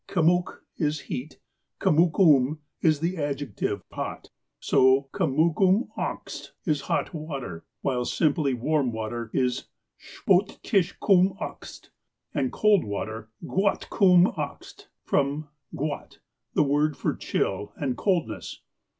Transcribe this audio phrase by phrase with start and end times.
[0.09, 1.37] ''Kemmuk ''is heat;'
[1.79, 8.91] '■ Kemmukum ''is the adjective" hot." So, *' kemmukum akst ''is hot water, while simply warm
[8.91, 9.65] water is"
[10.01, 11.89] shpoatishkum akst,"
[12.33, 16.17] and cold water "guatkUm akst" from "guat"
[16.55, 18.59] the word for chill and coldness.